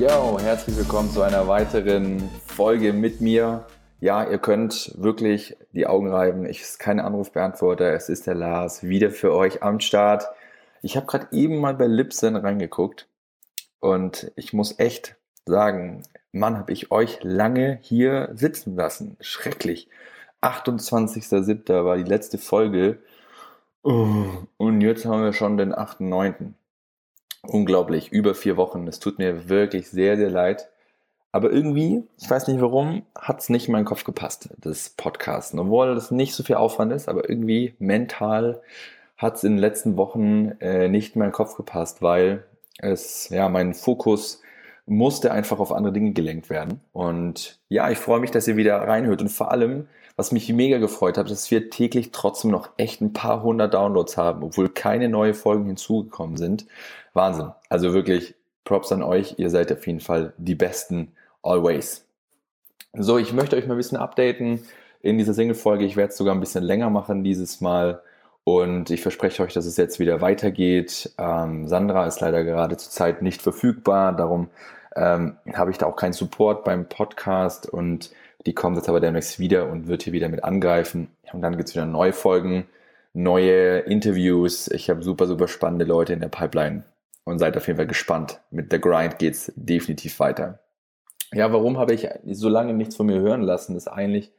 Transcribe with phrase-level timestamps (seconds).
[0.00, 3.64] Yo, herzlich willkommen zu einer weiteren Folge mit mir.
[4.00, 6.46] Ja, ihr könnt wirklich die Augen reiben.
[6.46, 10.26] Ich ist kein Anrufbeantworter, es ist der Lars wieder für euch am Start.
[10.82, 13.08] Ich habe gerade eben mal bei Lipsen reingeguckt
[13.78, 15.16] und ich muss echt
[15.46, 16.02] sagen,
[16.32, 19.16] Mann, habe ich euch lange hier sitzen lassen.
[19.20, 19.88] Schrecklich.
[20.42, 21.84] 28.07.
[21.84, 22.98] war die letzte Folge.
[23.82, 26.54] Und jetzt haben wir schon den 8.9.
[27.46, 28.86] Unglaublich, über vier Wochen.
[28.86, 30.68] Es tut mir wirklich sehr, sehr leid.
[31.32, 35.52] Aber irgendwie, ich weiß nicht warum, hat es nicht in meinen Kopf gepasst, das Podcast.
[35.54, 38.62] Obwohl das nicht so viel Aufwand ist, aber irgendwie mental
[39.16, 42.44] hat es in den letzten Wochen äh, nicht in meinen Kopf gepasst, weil
[42.78, 44.42] es, ja, mein Fokus
[44.86, 46.80] musste einfach auf andere Dinge gelenkt werden.
[46.92, 49.22] Und ja, ich freue mich, dass ihr wieder reinhört.
[49.22, 53.12] Und vor allem, was mich mega gefreut hat, dass wir täglich trotzdem noch echt ein
[53.12, 56.66] paar hundert Downloads haben, obwohl keine neue Folgen hinzugekommen sind.
[57.14, 57.50] Wahnsinn.
[57.68, 59.34] Also wirklich Props an euch.
[59.38, 62.06] Ihr seid auf jeden Fall die Besten always.
[62.92, 64.62] So, ich möchte euch mal ein bisschen updaten
[65.02, 65.84] in dieser Single-Folge.
[65.84, 68.00] Ich werde es sogar ein bisschen länger machen dieses Mal.
[68.44, 71.12] Und ich verspreche euch, dass es jetzt wieder weitergeht.
[71.18, 74.12] Ähm, Sandra ist leider gerade zur Zeit nicht verfügbar.
[74.12, 74.48] Darum
[74.94, 77.68] ähm, habe ich da auch keinen Support beim Podcast.
[77.68, 78.10] Und
[78.46, 81.08] die kommt jetzt aber demnächst wieder und wird hier wieder mit angreifen.
[81.32, 82.66] Und dann gibt es wieder neue Folgen,
[83.12, 84.68] neue Interviews.
[84.68, 86.84] Ich habe super, super spannende Leute in der Pipeline
[87.24, 88.40] und seid auf jeden Fall gespannt.
[88.50, 90.58] Mit The Grind geht's definitiv weiter.
[91.32, 93.74] Ja, warum habe ich so lange nichts von mir hören lassen?
[93.74, 94.30] Das ist eigentlich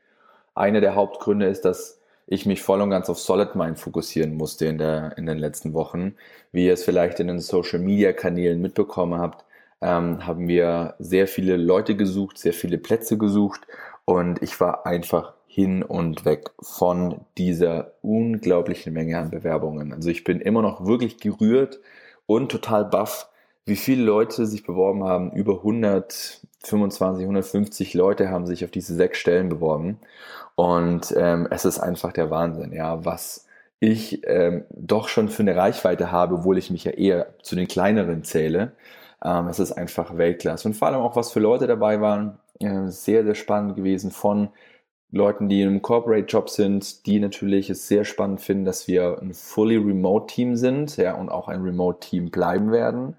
[0.54, 4.66] einer der Hauptgründe ist, dass ich mich voll und ganz auf Solid Mind fokussieren musste
[4.66, 6.16] in, der, in den letzten Wochen.
[6.52, 9.46] Wie ihr es vielleicht in den Social Media Kanälen mitbekommen habt,
[9.82, 13.68] ähm, haben wir sehr viele Leute gesucht, sehr viele Plätze gesucht
[14.06, 19.94] und ich war einfach hin und weg von dieser unglaublichen Menge an Bewerbungen.
[19.94, 21.80] Also ich bin immer noch wirklich gerührt
[22.26, 23.30] und total baff,
[23.66, 25.32] wie viele Leute sich beworben haben.
[25.32, 30.00] Über 125, 150 Leute haben sich auf diese sechs Stellen beworben.
[30.56, 33.48] Und ähm, es ist einfach der Wahnsinn, ja, was
[33.80, 37.68] ich ähm, doch schon für eine Reichweite habe, obwohl ich mich ja eher zu den
[37.68, 38.74] kleineren zähle.
[39.24, 40.68] Ähm, es ist einfach Weltklasse.
[40.68, 44.50] Und vor allem auch, was für Leute dabei waren, sehr, sehr spannend gewesen von
[45.12, 49.78] Leuten, die im Corporate-Job sind, die natürlich es sehr spannend finden, dass wir ein fully
[49.78, 53.16] remote Team sind, ja, und auch ein Remote Team bleiben werden.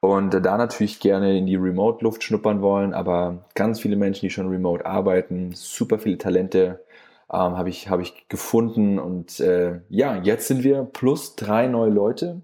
[0.00, 4.48] Und da natürlich gerne in die Remote-Luft schnuppern wollen, aber ganz viele Menschen, die schon
[4.48, 6.84] remote arbeiten, super viele Talente
[7.32, 8.98] ähm, habe ich, hab ich gefunden.
[8.98, 12.42] Und äh, ja, jetzt sind wir plus drei neue Leute.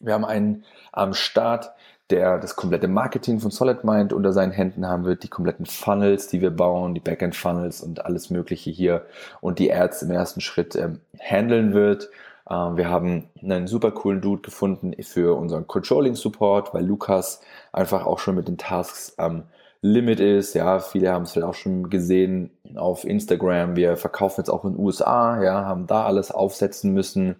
[0.00, 1.72] Wir haben einen am Start,
[2.10, 6.40] der das komplette Marketing von SolidMind unter seinen Händen haben wird, die kompletten Funnels, die
[6.40, 9.06] wir bauen, die Backend-Funnels und alles Mögliche hier
[9.40, 12.10] und die Ads im ersten Schritt ähm, handeln wird.
[12.48, 17.40] Ähm, wir haben einen super coolen Dude gefunden für unseren Controlling-Support, weil Lukas
[17.72, 19.44] einfach auch schon mit den Tasks am
[19.82, 20.54] Limit ist.
[20.54, 23.76] Ja, viele haben es vielleicht auch schon gesehen auf Instagram.
[23.76, 27.36] Wir verkaufen jetzt auch in den USA, ja, haben da alles aufsetzen müssen.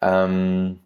[0.00, 0.80] Ähm,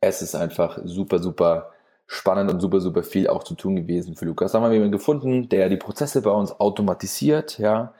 [0.00, 1.73] es ist einfach super, super
[2.06, 4.52] spannend und super, super viel auch zu tun gewesen für Lukas.
[4.52, 7.94] Da haben wir jemanden gefunden, der die Prozesse bei uns automatisiert, ja.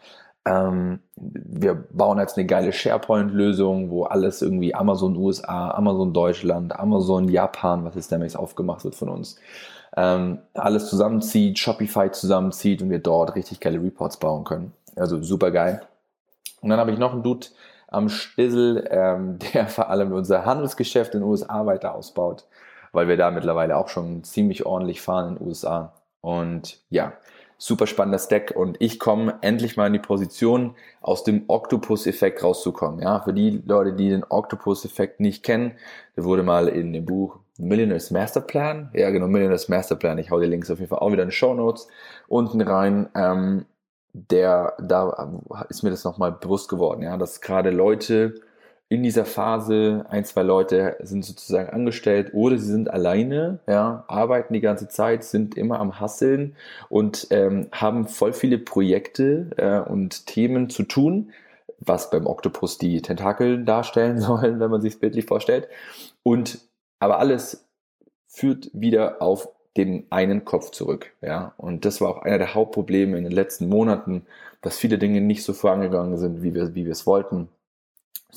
[0.47, 7.29] Ähm, wir bauen jetzt eine geile SharePoint-Lösung, wo alles irgendwie Amazon USA, Amazon Deutschland, Amazon
[7.31, 9.37] Japan, was ist demnächst aufgemacht wird von uns,
[9.97, 14.73] ähm, alles zusammenzieht, Shopify zusammenzieht und wir dort richtig geile Reports bauen können.
[14.97, 15.81] Also super geil.
[16.61, 17.47] Und dann habe ich noch einen Dude
[17.89, 22.45] am Stissel, ähm, der vor allem unser Handelsgeschäft in den USA weiter ausbaut
[22.95, 25.95] weil wir da mittlerweile auch schon ziemlich ordentlich fahren in den USA.
[26.21, 27.13] Und ja,
[27.59, 28.53] super spannender Stack.
[28.55, 33.01] Und ich komme endlich mal in die Position, aus dem Octopus-Effekt rauszukommen.
[33.01, 35.73] Ja, für die Leute, die den Octopus-Effekt nicht kennen,
[36.17, 40.47] der wurde mal in dem Buch Millionaires Masterplan, ja genau, Millionaires Masterplan, ich hau die
[40.47, 41.87] Links auf jeden Fall auch wieder in die Show Notes.
[42.27, 43.67] Unten rein, ähm,
[44.13, 48.41] der, da ist mir das nochmal bewusst geworden, ja, dass gerade Leute,
[48.95, 54.55] in dieser Phase, ein, zwei Leute sind sozusagen angestellt oder sie sind alleine, ja, arbeiten
[54.55, 56.55] die ganze Zeit, sind immer am Hasseln
[56.89, 61.33] und ähm, haben voll viele Projekte äh, und Themen zu tun,
[61.81, 65.69] was beim Oktopus die Tentakel darstellen sollen, wenn man sich bildlich vorstellt.
[66.23, 66.61] Und
[67.01, 67.67] aber alles
[68.29, 71.13] führt wieder auf den einen Kopf zurück.
[71.21, 74.25] Ja, und das war auch einer der Hauptprobleme in den letzten Monaten,
[74.63, 77.49] dass viele Dinge nicht so vorangegangen sind, wie wir, wie wir es wollten.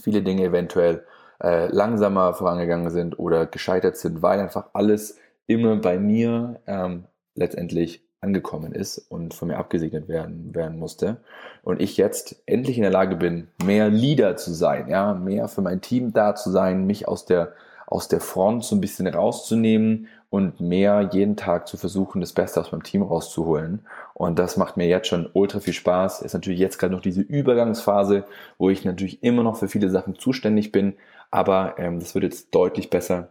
[0.02, 1.04] Viele Dinge eventuell
[1.44, 7.06] äh, langsamer vorangegangen sind oder gescheitert sind, weil einfach alles immer bei mir ähm,
[7.36, 11.18] letztendlich angekommen ist und von mir abgesegnet werden, werden musste.
[11.64, 15.62] Und ich jetzt endlich in der Lage bin, mehr Leader zu sein, ja, mehr für
[15.62, 17.54] mein Team da zu sein, mich aus der,
[17.88, 22.60] aus der Front so ein bisschen rauszunehmen und mehr jeden Tag zu versuchen, das Beste
[22.60, 23.86] aus meinem Team rauszuholen.
[24.13, 26.22] Und das macht mir jetzt schon ultra viel Spaß.
[26.22, 28.25] Ist natürlich jetzt gerade noch diese Übergangsphase,
[28.57, 30.95] wo ich natürlich immer noch für viele Sachen zuständig bin,
[31.31, 33.30] aber ähm, das wird jetzt deutlich besser,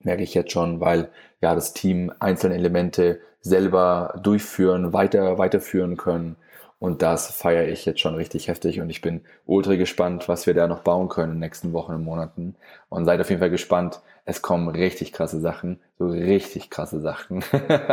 [0.00, 1.10] merke ich jetzt schon, weil
[1.40, 6.36] ja das Team einzelne Elemente selber durchführen, weiter weiterführen können
[6.80, 10.54] und das feiere ich jetzt schon richtig heftig und ich bin ultra gespannt, was wir
[10.54, 12.54] da noch bauen können in den nächsten Wochen und Monaten.
[12.88, 14.00] Und seid auf jeden Fall gespannt.
[14.24, 17.42] Es kommen richtig krasse Sachen, so richtig krasse Sachen.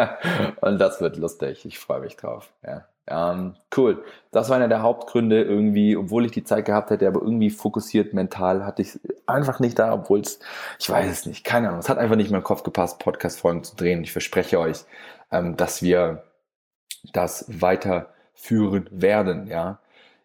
[0.61, 1.65] und das wird lustig.
[1.65, 2.51] Ich freue mich drauf.
[2.63, 2.85] Ja.
[3.07, 4.03] Ähm, cool.
[4.31, 8.13] Das war einer der Hauptgründe irgendwie, obwohl ich die Zeit gehabt hätte, aber irgendwie fokussiert
[8.13, 10.39] mental hatte ich einfach nicht da, obwohl es,
[10.79, 11.79] ich weiß es nicht, keine Ahnung.
[11.79, 14.03] Es hat einfach nicht mehr im Kopf gepasst, Podcast-Folgen zu drehen.
[14.03, 14.85] Ich verspreche euch,
[15.31, 16.23] ähm, dass wir
[17.13, 19.79] das weiter führen werden, ja.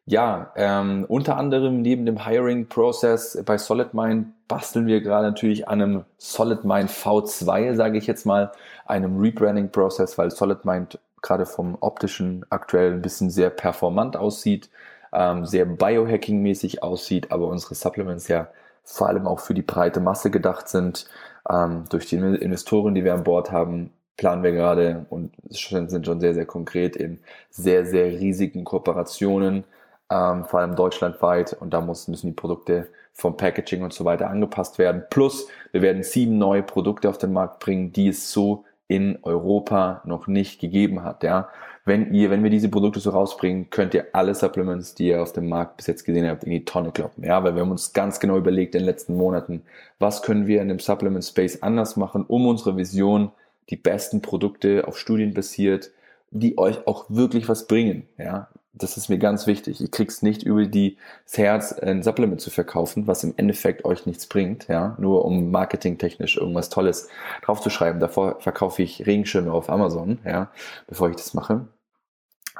[0.06, 6.04] Ja, ähm, unter anderem neben dem Hiring-Prozess bei SolidMind basteln wir gerade natürlich an einem
[6.18, 8.50] SolidMind V2, sage ich jetzt mal,
[8.86, 14.68] einem Rebranding-Prozess, weil SolidMind gerade vom optischen aktuell ein bisschen sehr performant aussieht,
[15.12, 18.48] ähm, sehr Biohacking-mäßig aussieht, aber unsere Supplements ja
[18.82, 21.06] vor allem auch für die breite Masse gedacht sind.
[21.48, 26.20] Ähm, durch die Investoren, die wir an Bord haben, planen wir gerade und sind schon
[26.20, 27.20] sehr, sehr konkret in
[27.50, 29.64] sehr, sehr riesigen Kooperationen,
[30.10, 31.54] ähm, vor allem deutschlandweit.
[31.54, 35.04] Und da müssen die Produkte vom Packaging und so weiter angepasst werden.
[35.10, 40.02] Plus, wir werden sieben neue Produkte auf den Markt bringen, die es so in Europa
[40.04, 41.22] noch nicht gegeben hat.
[41.22, 41.48] Ja,
[41.84, 45.32] wenn ihr, wenn wir diese Produkte so rausbringen, könnt ihr alle Supplements, die ihr auf
[45.32, 47.24] dem Markt bis jetzt gesehen habt, in die Tonne kloppen.
[47.24, 49.62] Ja, weil wir haben uns ganz genau überlegt in den letzten Monaten,
[49.98, 53.32] was können wir in dem Supplement Space anders machen, um unsere Vision
[53.68, 55.90] die besten Produkte auf Studien basiert,
[56.30, 58.08] die euch auch wirklich was bringen.
[58.18, 59.80] Ja, das ist mir ganz wichtig.
[59.80, 60.96] Ihr kriegt nicht über die,
[61.32, 66.36] Herz, ein Supplement zu verkaufen, was im Endeffekt euch nichts bringt, ja, nur um marketingtechnisch
[66.36, 67.08] irgendwas Tolles
[67.42, 68.00] draufzuschreiben.
[68.00, 70.50] Davor verkaufe ich Regenschirme auf Amazon, ja,
[70.86, 71.66] bevor ich das mache.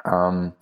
[0.05, 0.53] Ähm,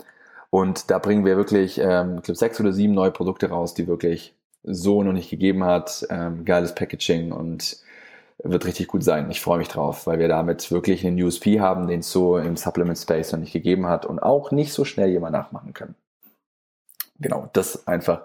[0.50, 3.87] und da bringen wir wirklich, ähm, ich glaube, sechs oder sieben neue Produkte raus, die
[3.87, 6.06] wirklich so noch nicht gegeben hat.
[6.11, 7.79] Ähm, geiles Packaging und
[8.43, 9.31] wird richtig gut sein.
[9.31, 12.56] Ich freue mich drauf, weil wir damit wirklich einen USP haben, den es so im
[12.56, 15.94] Supplement Space noch nicht gegeben hat und auch nicht so schnell jemand nachmachen kann.
[17.19, 18.23] Genau, das einfach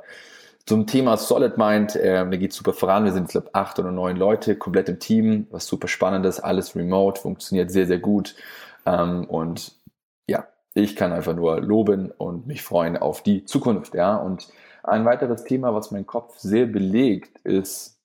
[0.66, 1.96] zum Thema Solid Mind.
[1.96, 3.06] Äh, da geht super voran.
[3.06, 6.40] Wir sind, glaube acht oder neun Leute komplett im Team, was super spannend ist.
[6.40, 8.36] Alles remote, funktioniert sehr, sehr gut.
[8.86, 9.76] Ähm, und
[10.30, 13.96] ja, ich kann einfach nur loben und mich freuen auf die Zukunft.
[13.96, 14.48] Ja, und
[14.84, 17.98] ein weiteres Thema, was mein Kopf sehr belegt, ist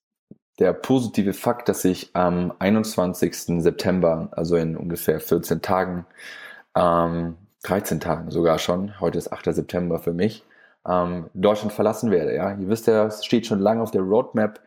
[0.59, 3.63] der positive Fakt, dass ich am 21.
[3.63, 6.07] September, also in ungefähr 14 Tagen,
[6.75, 9.55] ähm, 13 Tagen sogar schon, heute ist 8.
[9.55, 10.45] September für mich,
[10.87, 12.35] ähm, Deutschland verlassen werde.
[12.35, 12.55] Ja?
[12.55, 14.61] Ihr wisst ja, es steht schon lange auf der Roadmap.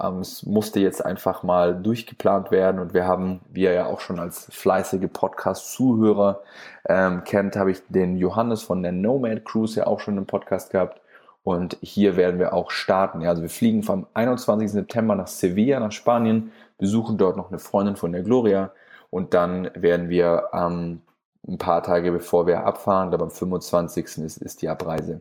[0.00, 4.00] Ähm, es musste jetzt einfach mal durchgeplant werden und wir haben, wie ihr ja auch
[4.00, 6.42] schon als fleißige Podcast-Zuhörer
[6.88, 10.70] ähm, kennt, habe ich den Johannes von der Nomad Cruise ja auch schon im Podcast
[10.70, 11.00] gehabt.
[11.42, 13.20] Und hier werden wir auch starten.
[13.22, 14.70] Ja, also wir fliegen vom 21.
[14.70, 18.72] September nach Sevilla, nach Spanien, besuchen dort noch eine Freundin von der Gloria
[19.10, 21.02] und dann werden wir ähm,
[21.46, 24.18] ein paar Tage bevor wir abfahren, aber am 25.
[24.18, 25.20] ist, ist die Abreise,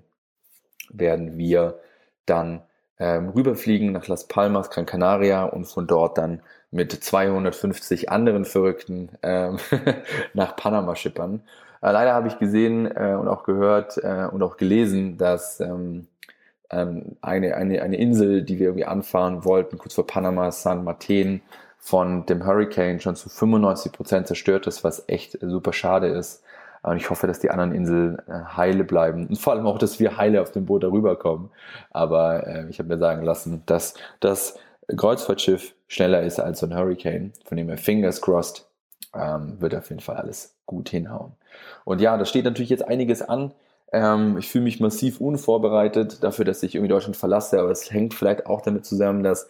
[0.90, 1.80] werden wir
[2.26, 2.62] dann
[3.00, 9.10] ähm, rüberfliegen nach Las Palmas, Gran Canaria und von dort dann mit 250 anderen Verrückten
[9.24, 9.58] ähm,
[10.34, 11.44] nach Panama schippern.
[11.82, 16.08] Äh, leider habe ich gesehen äh, und auch gehört äh, und auch gelesen, dass ähm,
[16.70, 21.42] ähm, eine, eine, eine Insel, die wir irgendwie anfahren wollten, kurz vor Panama, San Martin,
[21.80, 26.44] von dem Hurricane schon zu 95 Prozent zerstört ist, was echt super schade ist.
[26.84, 29.28] Und ich hoffe, dass die anderen Inseln äh, heile bleiben.
[29.28, 31.50] Und vor allem auch, dass wir heile auf dem Boot darüber kommen.
[31.92, 34.60] Aber äh, ich habe mir sagen lassen, dass das
[34.96, 37.34] Kreuzfahrtschiff schneller ist als so ein Hurricane.
[37.46, 38.66] Von dem her fingers crossed
[39.16, 41.34] ähm, wird auf jeden Fall alles gut hinhauen.
[41.86, 43.54] Und ja, da steht natürlich jetzt einiges an.
[43.92, 48.14] Ähm, ich fühle mich massiv unvorbereitet dafür, dass ich irgendwie Deutschland verlasse, aber es hängt
[48.14, 49.50] vielleicht auch damit zusammen, dass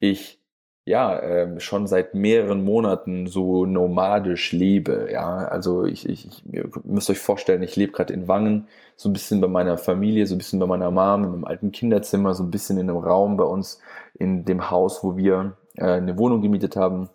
[0.00, 0.40] ich
[0.86, 5.08] ja ähm, schon seit mehreren Monaten so nomadisch lebe.
[5.10, 9.08] Ja, also ich, ich, ich ihr müsst euch vorstellen, ich lebe gerade in Wangen, so
[9.08, 12.34] ein bisschen bei meiner Familie, so ein bisschen bei meiner Mom, in einem alten Kinderzimmer,
[12.34, 13.80] so ein bisschen in einem Raum bei uns
[14.14, 17.08] in dem Haus, wo wir äh, eine Wohnung gemietet haben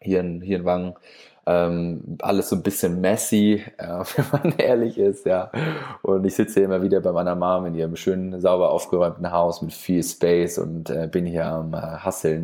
[0.00, 0.94] hier in, hier in Wangen.
[1.46, 5.50] Ähm, alles so ein bisschen messy, äh, wenn man ehrlich ist, ja.
[6.02, 9.62] Und ich sitze hier immer wieder bei meiner Mom in ihrem schönen, sauber aufgeräumten Haus
[9.62, 12.40] mit viel Space und äh, bin hier am äh.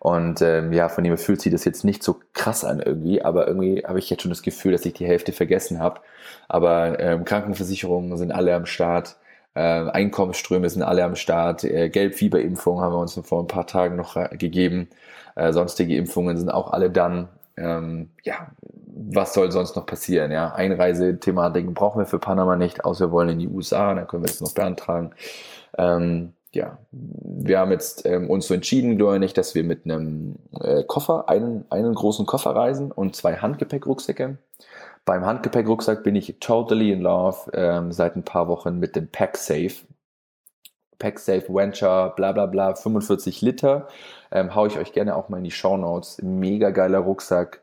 [0.00, 3.46] Und ähm, ja, von dem fühlt sich das jetzt nicht so krass an irgendwie, aber
[3.46, 6.00] irgendwie habe ich jetzt schon das Gefühl, dass ich die Hälfte vergessen habe.
[6.48, 9.14] Aber ähm, Krankenversicherungen sind alle am Start.
[9.54, 11.62] Äh, Einkommensströme sind alle am Start.
[11.62, 14.88] Äh, Gelbfieberimpfung haben wir uns vor ein paar Tagen noch äh, gegeben.
[15.34, 17.28] Äh, sonstige Impfungen sind auch alle dann.
[17.56, 18.48] Ähm, ja,
[18.86, 20.30] was soll sonst noch passieren?
[20.30, 24.22] Ja, Einreisethematiken brauchen wir für Panama nicht, außer wir wollen in die USA, dann können
[24.22, 25.12] wir das noch beantragen.
[25.76, 30.36] Ähm, ja, wir haben jetzt ähm, uns so entschieden, glaube ich, dass wir mit einem
[30.60, 34.36] äh, Koffer, einen, einen großen Koffer reisen und zwei Handgepäckrucksäcke.
[35.04, 39.36] Beim Handgepäckrucksack bin ich totally in love ähm, seit ein paar Wochen mit dem Pack
[39.36, 39.72] Safe.
[40.98, 43.88] Pack Safe Venture, bla bla bla, 45 Liter.
[44.32, 46.20] Ähm, hau ich euch gerne auch mal in die Show Notes.
[46.22, 47.60] Mega geiler Rucksack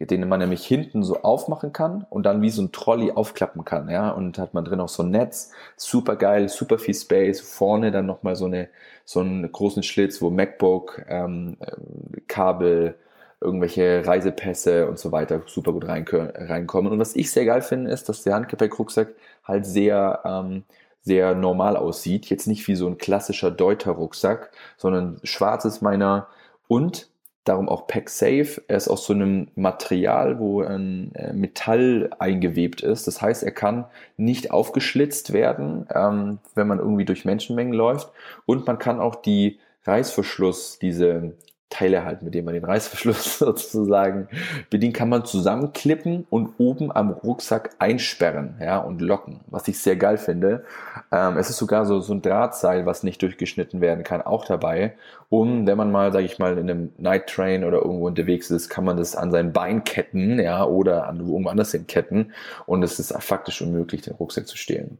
[0.00, 3.88] den man nämlich hinten so aufmachen kann und dann wie so ein Trolley aufklappen kann,
[3.88, 7.90] ja, und hat man drin auch so ein Netz, super geil, super viel Space, vorne
[7.90, 8.68] dann nochmal so eine,
[9.04, 11.56] so einen großen Schlitz, wo MacBook, ähm,
[12.26, 12.94] Kabel,
[13.40, 16.92] irgendwelche Reisepässe und so weiter super gut rein, reinkommen.
[16.92, 19.08] Und was ich sehr geil finde, ist, dass der Handgepäckrucksack
[19.44, 20.62] halt sehr, ähm,
[21.02, 22.26] sehr normal aussieht.
[22.26, 26.28] Jetzt nicht wie so ein klassischer Deuter-Rucksack, sondern schwarz ist meiner
[26.68, 27.12] und
[27.44, 28.62] Darum auch Pack Safe.
[28.68, 33.08] Er ist aus so einem Material, wo ein äh, Metall eingewebt ist.
[33.08, 38.12] Das heißt, er kann nicht aufgeschlitzt werden, ähm, wenn man irgendwie durch Menschenmengen läuft.
[38.46, 41.32] Und man kann auch die Reißverschluss, diese
[41.72, 44.28] Teile halt, mit denen man den Reißverschluss sozusagen
[44.68, 49.96] bedient, kann man zusammenklippen und oben am Rucksack einsperren ja, und locken, was ich sehr
[49.96, 50.64] geil finde.
[51.10, 54.94] Ähm, es ist sogar so, so ein Drahtseil, was nicht durchgeschnitten werden kann, auch dabei,
[55.30, 58.68] um, wenn man mal, sage ich mal, in einem Night Train oder irgendwo unterwegs ist,
[58.68, 62.32] kann man das an sein Bein ketten ja, oder an irgendwo anders hin ketten
[62.66, 64.98] und es ist faktisch unmöglich, den Rucksack zu stehlen.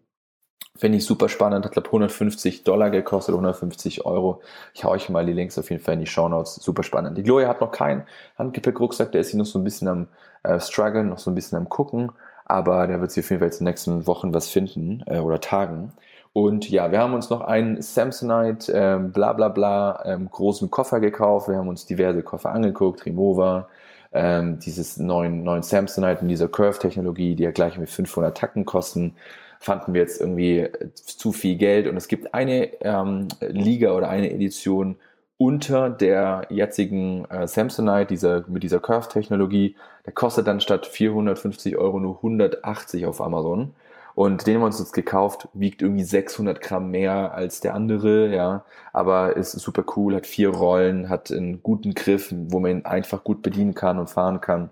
[0.74, 4.40] Finde ich super spannend, hat glaube 150 Dollar gekostet, 150 Euro.
[4.72, 6.56] Ich hau euch mal die Links auf jeden Fall in die Show Notes.
[6.56, 7.18] Super spannend.
[7.18, 8.04] Die Gloria hat noch keinen
[8.38, 10.08] Handgepäckrucksack, der ist hier noch so ein bisschen am
[10.44, 12.10] äh, struggeln, noch so ein bisschen am gucken,
[12.46, 15.18] aber der wird sich auf jeden Fall jetzt in den nächsten Wochen was finden äh,
[15.18, 15.92] oder Tagen.
[16.32, 21.00] Und ja, wir haben uns noch einen Samsonite, ähm, bla bla bla, ähm, großen Koffer
[21.00, 21.48] gekauft.
[21.48, 23.68] Wir haben uns diverse Koffer angeguckt, Remova,
[24.12, 29.14] ähm, dieses neuen, neuen Samsonite in dieser Curve-Technologie, die ja gleich mit 500 Tacken kosten
[29.62, 31.86] fanden wir jetzt irgendwie äh, zu viel Geld.
[31.86, 34.96] Und es gibt eine ähm, Liga oder eine Edition
[35.38, 39.76] unter der jetzigen äh, Samsonite, dieser, mit dieser Curve-Technologie.
[40.04, 43.74] Der kostet dann statt 450 Euro nur 180 auf Amazon.
[44.14, 48.34] Und den haben wir uns jetzt gekauft, wiegt irgendwie 600 Gramm mehr als der andere,
[48.34, 48.64] ja.
[48.92, 53.24] Aber ist super cool, hat vier Rollen, hat einen guten Griff, wo man ihn einfach
[53.24, 54.70] gut bedienen kann und fahren kann.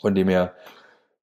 [0.00, 0.54] Von dem her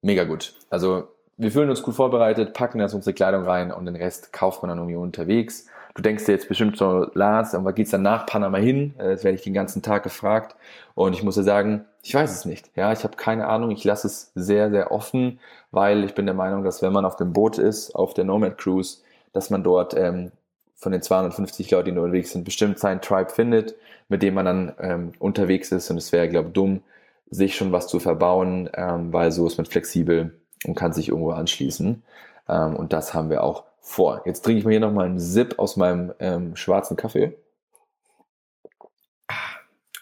[0.02, 0.54] mega gut.
[0.70, 4.62] Also wir fühlen uns gut vorbereitet, packen das unsere Kleidung rein und den Rest kauft
[4.62, 5.68] man dann irgendwie unterwegs.
[5.94, 8.94] Du denkst dir jetzt bestimmt so, Lars, aber geht's dann nach Panama hin?
[8.98, 10.56] Äh, das werde ich den ganzen Tag gefragt.
[10.94, 12.70] Und ich muss dir sagen, ich weiß es nicht.
[12.76, 13.72] Ja, ich habe keine Ahnung.
[13.72, 15.40] Ich lasse es sehr, sehr offen,
[15.72, 18.58] weil ich bin der Meinung, dass wenn man auf dem Boot ist, auf der Nomad
[18.58, 19.00] Cruise,
[19.32, 20.32] dass man dort ähm,
[20.76, 23.76] von den 250 Leuten, die unterwegs sind, bestimmt seinen Tribe findet,
[24.10, 25.90] mit dem man dann ähm, unterwegs ist.
[25.90, 26.82] Und es wäre, glaube ich, dumm,
[27.30, 30.34] sich schon was zu verbauen, ähm, weil so ist man flexibel
[30.66, 32.04] und kann sich irgendwo anschließen.
[32.48, 34.22] Ähm, und das haben wir auch vor.
[34.26, 37.38] Jetzt trinke ich mir hier nochmal einen Sip aus meinem ähm, schwarzen Kaffee.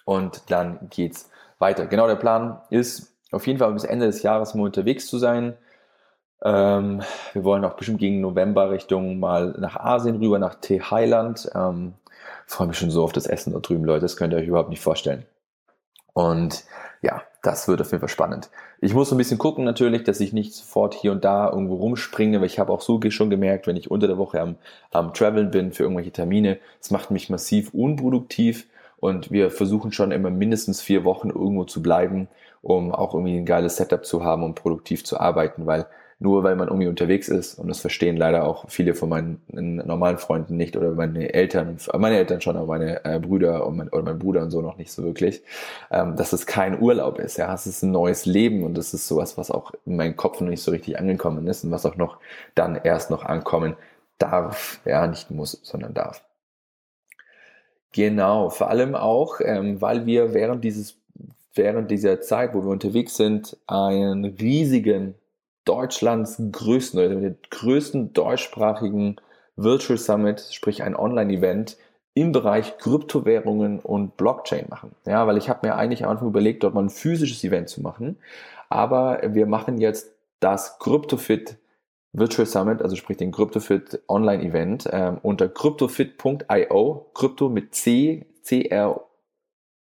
[0.05, 1.29] Und dann geht's
[1.59, 1.85] weiter.
[1.85, 5.55] Genau der Plan ist, auf jeden Fall bis Ende des Jahres mal unterwegs zu sein.
[6.43, 11.49] Ähm, wir wollen auch bestimmt gegen November Richtung mal nach Asien rüber, nach Thailand.
[11.55, 11.93] Ähm,
[12.47, 14.01] freue mich schon so auf das Essen da drüben, Leute.
[14.01, 15.25] Das könnt ihr euch überhaupt nicht vorstellen.
[16.13, 16.63] Und
[17.01, 18.49] ja, das wird auf jeden Fall spannend.
[18.79, 22.39] Ich muss ein bisschen gucken natürlich, dass ich nicht sofort hier und da irgendwo rumspringe,
[22.39, 24.55] weil ich habe auch so schon gemerkt, wenn ich unter der Woche am,
[24.91, 28.65] am Traveln bin für irgendwelche Termine, es macht mich massiv unproduktiv
[28.97, 32.29] und wir versuchen schon immer mindestens vier Wochen irgendwo zu bleiben,
[32.61, 35.85] um auch irgendwie ein geiles Setup zu haben, um produktiv zu arbeiten, weil
[36.19, 40.17] nur weil man irgendwie unterwegs ist, und das verstehen leider auch viele von meinen normalen
[40.17, 44.03] Freunden nicht oder meine Eltern, meine Eltern schon, aber meine äh, Brüder und mein, oder
[44.03, 45.43] mein Bruder und so noch nicht so wirklich,
[45.91, 47.37] ähm, dass es kein Urlaub ist.
[47.37, 50.39] Ja, es ist ein neues Leben und das ist sowas, was auch in meinem Kopf
[50.41, 52.17] noch nicht so richtig angekommen ist und was auch noch
[52.55, 53.75] dann erst noch ankommen
[54.17, 54.79] darf.
[54.85, 56.23] Ja, nicht muss, sondern darf.
[57.91, 60.97] Genau, vor allem auch, ähm, weil wir während dieses
[61.55, 65.15] während dieser Zeit, wo wir unterwegs sind, einen riesigen
[65.65, 69.17] Deutschlands größten oder den größten deutschsprachigen
[69.55, 71.77] Virtual Summit, sprich ein Online-Event
[72.15, 74.91] im Bereich Kryptowährungen und Blockchain machen.
[75.05, 77.81] Ja, weil ich habe mir eigentlich am Anfang überlegt, dort mal ein physisches Event zu
[77.81, 78.17] machen.
[78.69, 81.57] Aber wir machen jetzt das CryptoFit
[82.11, 88.63] Virtual Summit, also sprich den CryptoFit Online Event, ähm, unter cryptofit.io, Krypto mit C, C
[88.63, 89.03] R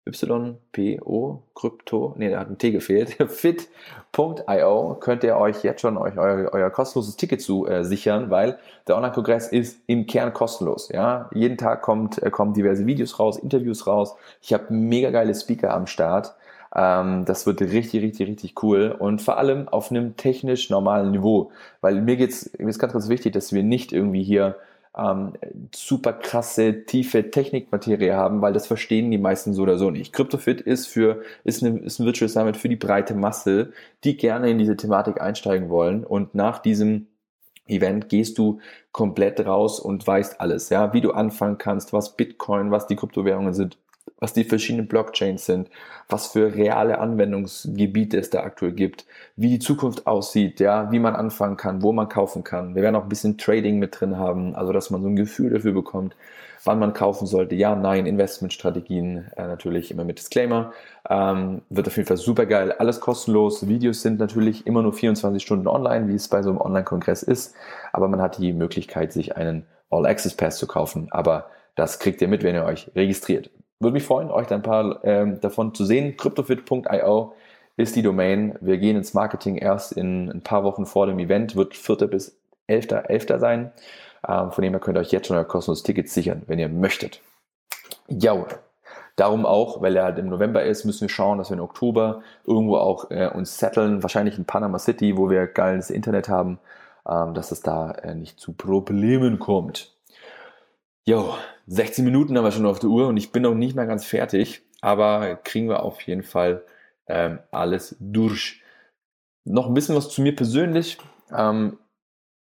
[0.04, 6.18] YPO, Krypto, nee, da hat ein T gefehlt, fit.io könnt ihr euch jetzt schon euch
[6.18, 10.88] euer, euer kostenloses Ticket zu äh, sichern, weil der Online-Kongress ist im Kern kostenlos.
[10.88, 11.30] Ja?
[11.32, 14.16] Jeden Tag kommt, äh, kommen diverse Videos raus, Interviews raus.
[14.40, 16.35] Ich habe mega geile Speaker am Start.
[16.75, 21.52] Ähm, das wird richtig, richtig, richtig cool und vor allem auf einem technisch normalen Niveau,
[21.80, 24.56] weil mir mir ist ganz, ganz wichtig, dass wir nicht irgendwie hier
[24.97, 25.33] ähm,
[25.75, 30.13] super krasse, tiefe Technikmaterie haben, weil das verstehen die meisten so oder so nicht.
[30.13, 33.73] CryptoFit ist für, ist, eine, ist ein Virtual Summit für die breite Masse,
[34.05, 36.05] die gerne in diese Thematik einsteigen wollen.
[36.05, 37.07] Und nach diesem
[37.67, 38.61] Event gehst du
[38.93, 43.55] komplett raus und weißt alles, ja, wie du anfangen kannst, was Bitcoin, was die Kryptowährungen
[43.55, 43.79] sind,
[44.23, 45.69] was die verschiedenen Blockchains sind,
[46.09, 51.17] was für reale Anwendungsgebiete es da aktuell gibt, wie die Zukunft aussieht, ja, wie man
[51.17, 52.76] anfangen kann, wo man kaufen kann.
[52.76, 55.50] Wir werden auch ein bisschen Trading mit drin haben, also dass man so ein Gefühl
[55.50, 56.14] dafür bekommt,
[56.62, 57.57] wann man kaufen sollte.
[57.57, 60.73] Ja, nein, Investmentstrategien äh, natürlich immer mit Disclaimer.
[61.11, 62.71] Ähm, wird auf jeden Fall super geil.
[62.71, 63.67] Alles kostenlos.
[63.67, 67.57] Videos sind natürlich immer nur 24 Stunden online, wie es bei so einem Online-Kongress ist.
[67.93, 71.09] Aber man hat die Möglichkeit, sich einen All-Access-Pass zu kaufen.
[71.11, 73.50] Aber das kriegt ihr mit, wenn ihr euch registriert.
[73.83, 76.17] Würde mich freuen, euch ein paar ähm, davon zu sehen.
[76.17, 77.33] Cryptofit.io
[77.77, 78.57] ist die Domain.
[78.61, 81.97] Wir gehen ins Marketing erst in ein paar Wochen vor dem Event, wird 4.
[82.07, 83.07] bis 11.11.
[83.07, 83.41] 11.
[83.41, 83.73] sein.
[84.27, 86.69] Ähm, von dem her könnt ihr euch jetzt schon euer kostenloses Ticket sichern, wenn ihr
[86.69, 87.21] möchtet.
[88.07, 88.47] Ja,
[89.17, 92.23] darum auch, weil er halt im November ist, müssen wir schauen, dass wir im Oktober
[92.47, 96.61] irgendwo auch äh, uns setteln, wahrscheinlich in Panama City, wo wir geiles Internet haben,
[97.09, 99.92] ähm, dass es da äh, nicht zu Problemen kommt.
[101.04, 101.35] Jo,
[101.66, 104.04] 16 Minuten haben wir schon auf der Uhr und ich bin noch nicht mehr ganz
[104.04, 106.64] fertig, aber kriegen wir auf jeden Fall
[107.09, 108.62] ähm, alles durch.
[109.44, 110.99] Noch ein bisschen was zu mir persönlich.
[111.36, 111.78] Ähm,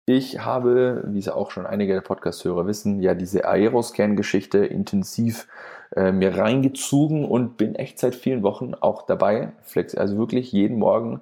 [0.07, 5.47] ich habe, wie es auch schon einige der Podcast-Hörer wissen, ja diese Aeroscan-Geschichte intensiv
[5.95, 9.53] äh, mir reingezogen und bin echt seit vielen Wochen auch dabei.
[9.61, 11.21] Flex, also wirklich jeden Morgen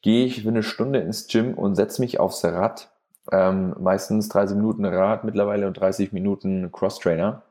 [0.00, 2.91] gehe ich für eine Stunde ins Gym und setze mich aufs Rad
[3.30, 7.42] ähm, meistens 30 Minuten Rad mittlerweile und 30 Minuten Cross-Trainer.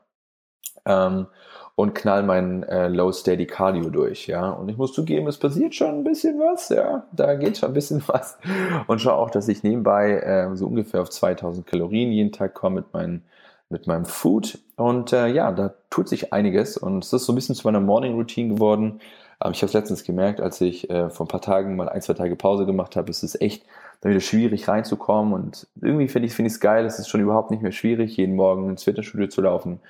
[0.84, 1.26] Ähm,
[1.74, 4.50] und knall mein äh, Low Steady Cardio durch, ja.
[4.50, 7.06] Und ich muss zugeben, es passiert schon ein bisschen was, ja.
[7.12, 8.38] Da geht schon ein bisschen was.
[8.86, 12.76] Und schau auch, dass ich nebenbei äh, so ungefähr auf 2000 Kalorien jeden Tag komme
[12.76, 13.24] mit, meinen,
[13.70, 14.58] mit meinem Food.
[14.76, 16.76] Und äh, ja, da tut sich einiges.
[16.76, 19.00] Und es ist so ein bisschen zu meiner Morning Routine geworden.
[19.38, 22.02] Aber ich habe es letztens gemerkt, als ich äh, vor ein paar Tagen mal ein,
[22.02, 23.64] zwei Tage Pause gemacht habe, ist es echt
[24.02, 25.32] dann wieder schwierig reinzukommen.
[25.32, 28.68] Und irgendwie finde ich es geil, es ist schon überhaupt nicht mehr schwierig, jeden Morgen
[28.68, 29.80] ins Fitnessstudio zu laufen,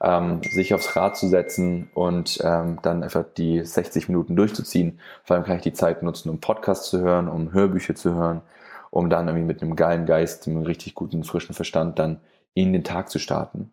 [0.00, 5.00] ähm, sich aufs Rad zu setzen und ähm, dann einfach die 60 Minuten durchzuziehen.
[5.24, 8.42] Vor allem kann ich die Zeit nutzen, um Podcasts zu hören, um Hörbücher zu hören,
[8.90, 12.20] um dann irgendwie mit einem geilen Geist, einem richtig guten, frischen Verstand dann
[12.52, 13.72] in den Tag zu starten.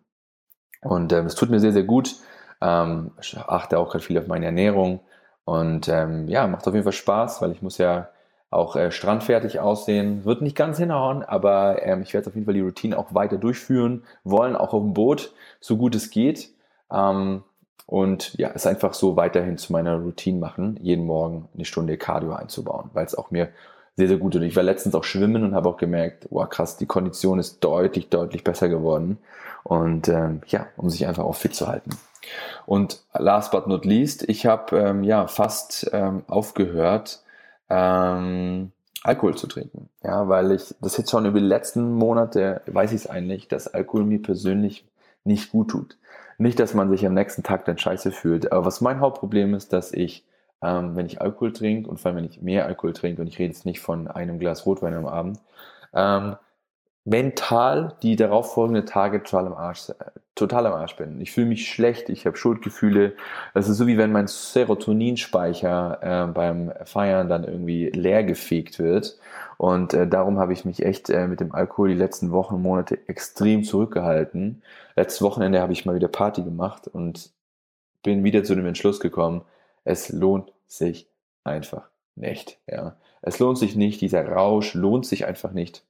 [0.80, 2.16] Und ähm, es tut mir sehr, sehr gut.
[2.62, 5.00] Ähm, ich achte auch gerade viel auf meine Ernährung.
[5.44, 8.08] Und ähm, ja, macht auf jeden Fall Spaß, weil ich muss ja
[8.50, 10.24] auch äh, strandfertig aussehen.
[10.24, 13.38] Wird nicht ganz hinhauen, aber ähm, ich werde auf jeden Fall die Routine auch weiter
[13.38, 16.50] durchführen wollen, auch auf dem Boot, so gut es geht.
[16.92, 17.44] Ähm,
[17.86, 22.32] und ja, es einfach so weiterhin zu meiner Routine machen, jeden Morgen eine Stunde Cardio
[22.34, 23.48] einzubauen, weil es auch mir
[23.96, 24.42] sehr, sehr gut tut.
[24.42, 28.08] Ich war letztens auch schwimmen und habe auch gemerkt, wow krass, die Kondition ist deutlich,
[28.08, 29.18] deutlich besser geworden.
[29.62, 31.90] Und ähm, ja, um sich einfach auch fit zu halten.
[32.64, 37.22] Und last but not least, ich habe ähm, ja fast ähm, aufgehört,
[37.70, 39.88] ähm, Alkohol zu trinken.
[40.02, 43.72] Ja, weil ich das jetzt schon über die letzten Monate weiß ich es eigentlich, dass
[43.72, 44.84] Alkohol mir persönlich
[45.24, 45.96] nicht gut tut.
[46.38, 48.52] Nicht, dass man sich am nächsten Tag dann scheiße fühlt.
[48.52, 50.24] Aber was mein Hauptproblem ist, dass ich,
[50.62, 53.38] ähm, wenn ich Alkohol trinke und vor allem wenn ich mehr Alkohol trinke und ich
[53.38, 55.38] rede jetzt nicht von einem Glas Rotwein am Abend,
[55.94, 56.36] ähm,
[57.04, 59.94] mental die darauffolgende Tage total am Arsch, äh,
[60.34, 61.20] total am Arsch bin.
[61.20, 63.14] Ich fühle mich schlecht, ich habe Schuldgefühle.
[63.54, 69.18] Das ist so wie wenn mein Serotoninspeicher äh, beim Feiern dann irgendwie leer gefegt wird.
[69.56, 72.62] Und äh, darum habe ich mich echt äh, mit dem Alkohol die letzten Wochen und
[72.62, 74.62] Monate extrem zurückgehalten.
[74.96, 77.30] Letztes Wochenende habe ich mal wieder Party gemacht und
[78.02, 79.42] bin wieder zu dem Entschluss gekommen,
[79.84, 81.08] es lohnt sich
[81.44, 82.58] einfach nicht.
[82.66, 82.96] Ja.
[83.22, 85.84] Es lohnt sich nicht, dieser Rausch lohnt sich einfach nicht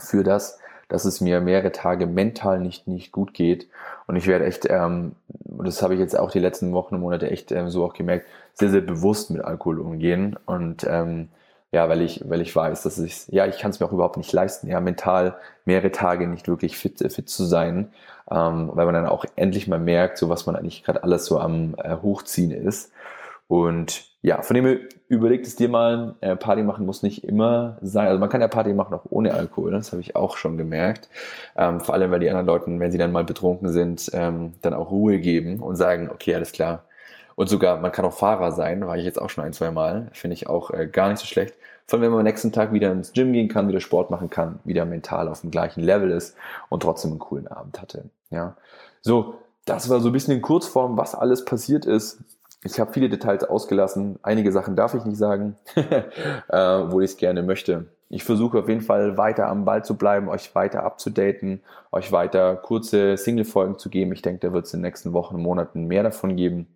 [0.00, 0.58] für das,
[0.88, 3.68] dass es mir mehrere Tage mental nicht, nicht gut geht.
[4.06, 7.30] Und ich werde echt, ähm, das habe ich jetzt auch die letzten Wochen und Monate
[7.30, 11.28] echt ähm, so auch gemerkt, sehr, sehr bewusst mit Alkohol umgehen und ähm,
[11.70, 14.16] ja, weil ich, weil ich weiß, dass ich, ja, ich kann es mir auch überhaupt
[14.16, 17.92] nicht leisten, ja, mental mehrere Tage nicht wirklich fit, fit zu sein,
[18.30, 21.38] ähm, weil man dann auch endlich mal merkt, so was man eigentlich gerade alles so
[21.38, 22.90] am äh, Hochziehen ist.
[23.48, 28.08] Und ja, von dem überlegt es dir mal, äh, Party machen muss nicht immer sein.
[28.08, 31.08] Also man kann ja Party machen auch ohne Alkohol, das habe ich auch schon gemerkt.
[31.56, 34.74] Ähm, vor allem, weil die anderen Leute, wenn sie dann mal betrunken sind, ähm, dann
[34.74, 36.84] auch Ruhe geben und sagen, okay, alles klar,
[37.38, 40.08] und sogar, man kann auch Fahrer sein, war ich jetzt auch schon ein, zwei Mal.
[40.12, 41.54] Finde ich auch äh, gar nicht so schlecht.
[41.86, 44.28] Vor allem, wenn man am nächsten Tag wieder ins Gym gehen kann, wieder Sport machen
[44.28, 46.34] kann, wieder mental auf dem gleichen Level ist
[46.68, 48.10] und trotzdem einen coolen Abend hatte.
[48.30, 48.56] Ja.
[49.02, 52.18] So, das war so ein bisschen in Kurzform, was alles passiert ist.
[52.72, 54.18] Ich habe viele Details ausgelassen.
[54.22, 57.86] Einige Sachen darf ich nicht sagen, äh, wo ich es gerne möchte.
[58.10, 61.60] Ich versuche auf jeden Fall weiter am Ball zu bleiben, euch weiter abzudaten,
[61.92, 64.12] euch weiter kurze Single-Folgen zu geben.
[64.12, 66.68] Ich denke, da wird es in den nächsten Wochen Monaten mehr davon geben.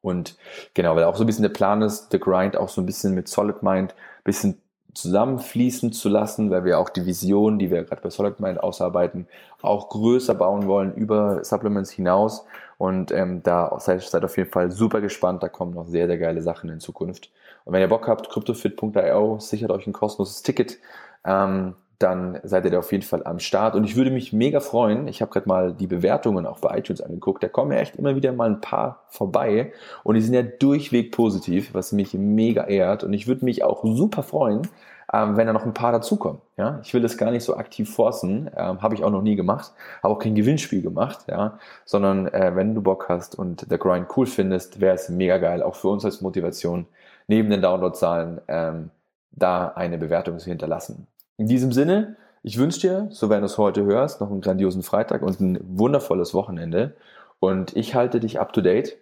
[0.00, 0.36] Und
[0.74, 3.14] genau, weil auch so ein bisschen der Plan ist, The Grind auch so ein bisschen
[3.14, 4.60] mit Solid Mind bisschen
[4.94, 9.26] zusammenfließen zu lassen, weil wir auch die Vision, die wir gerade bei Solid Mind ausarbeiten,
[9.62, 12.44] auch größer bauen wollen über Supplements hinaus.
[12.78, 15.42] Und ähm, da seid, seid auf jeden Fall super gespannt.
[15.42, 17.30] Da kommen noch sehr, sehr geile Sachen in Zukunft.
[17.64, 20.78] Und wenn ihr Bock habt, cryptofit.io sichert euch ein kostenloses Ticket.
[21.24, 23.74] Ähm, dann seid ihr da auf jeden Fall am Start.
[23.74, 25.08] Und ich würde mich mega freuen.
[25.08, 27.42] Ich habe gerade mal die Bewertungen auch bei iTunes angeguckt.
[27.42, 29.72] Da kommen ja echt immer wieder mal ein paar vorbei.
[30.02, 33.04] Und die sind ja durchweg positiv, was mich mega ehrt.
[33.04, 34.68] Und ich würde mich auch super freuen,
[35.12, 36.40] ähm, wenn da noch ein paar dazukommen.
[36.56, 36.80] Ja?
[36.82, 38.50] Ich will das gar nicht so aktiv forcen.
[38.56, 39.72] Ähm, habe ich auch noch nie gemacht.
[40.02, 41.26] Habe auch kein Gewinnspiel gemacht.
[41.28, 41.58] Ja?
[41.84, 45.62] Sondern äh, wenn du Bock hast und der Grind cool findest, wäre es mega geil.
[45.62, 46.86] Auch für uns als Motivation,
[47.28, 48.90] neben den Downloadzahlen, ähm,
[49.32, 51.06] da eine Bewertung zu hinterlassen.
[51.42, 54.84] In diesem Sinne, ich wünsche dir, so wenn du es heute hörst, noch einen grandiosen
[54.84, 56.94] Freitag und ein wundervolles Wochenende.
[57.40, 58.96] Und ich halte dich up to date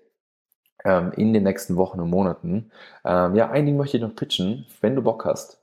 [0.83, 2.70] ähm, in den nächsten Wochen und Monaten.
[3.05, 5.61] Ähm, ja, ein Ding möchte ich noch pitchen, wenn du Bock hast.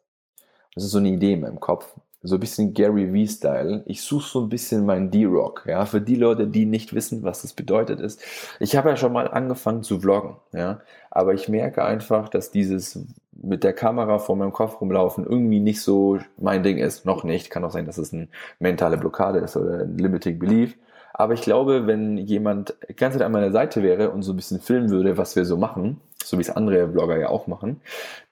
[0.76, 3.84] Das ist so eine Idee in meinem Kopf so ein bisschen Gary V-Style.
[3.86, 7.42] Ich suche so ein bisschen meinen D-Rock, ja, für die Leute, die nicht wissen, was
[7.44, 8.22] das bedeutet ist.
[8.60, 13.00] Ich habe ja schon mal angefangen zu vloggen, ja, aber ich merke einfach, dass dieses
[13.42, 17.06] mit der Kamera vor meinem Kopf rumlaufen irgendwie nicht so mein Ding ist.
[17.06, 17.50] Noch nicht.
[17.50, 18.28] Kann auch sein, dass es eine
[18.60, 20.78] mentale Blockade ist oder ein Limiting Belief.
[21.14, 24.90] Aber ich glaube, wenn jemand ganz an meiner Seite wäre und so ein bisschen filmen
[24.90, 27.82] würde, was wir so machen, so wie es andere Vlogger ja auch machen,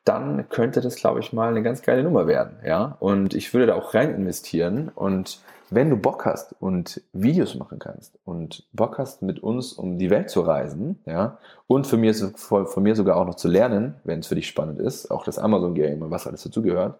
[0.04, 2.58] dann könnte das, glaube ich, mal eine ganz geile Nummer werden.
[2.66, 2.96] Ja?
[3.00, 4.92] Und ich würde da auch rein investieren.
[4.94, 9.98] Und wenn du Bock hast und Videos machen kannst und Bock hast, mit uns um
[9.98, 13.96] die Welt zu reisen, ja, und für mir, von mir sogar auch noch zu lernen,
[14.04, 17.00] wenn es für dich spannend ist, auch das Amazon-Game und was alles dazugehört,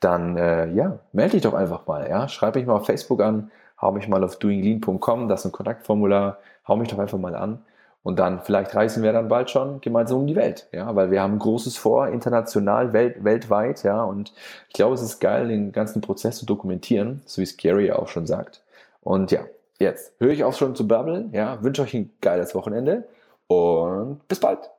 [0.00, 2.08] dann äh, ja, melde dich doch einfach mal.
[2.08, 2.28] Ja?
[2.28, 6.38] Schreib mich mal auf Facebook an, hau mich mal auf doinglean.com, das ist ein Kontaktformular,
[6.68, 7.64] hau mich doch einfach mal an.
[8.02, 11.22] Und dann vielleicht reisen wir dann bald schon gemeinsam um die Welt, ja, weil wir
[11.22, 14.32] haben Großes vor, international, welt, weltweit, ja, und
[14.68, 18.08] ich glaube, es ist geil, den ganzen Prozess zu dokumentieren, so wie es Gary auch
[18.08, 18.62] schon sagt.
[19.02, 19.42] Und ja,
[19.78, 23.04] jetzt höre ich auf schon zu babbeln, ja, wünsche euch ein geiles Wochenende
[23.46, 24.70] und bis bald.